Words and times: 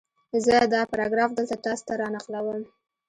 زه 0.45 0.55
دا 0.73 0.81
پاراګراف 0.91 1.31
دلته 1.37 1.55
تاسې 1.65 1.83
ته 1.87 1.93
را 2.01 2.07
نقلوم 2.15 2.61